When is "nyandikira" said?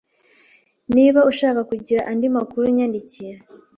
2.75-3.39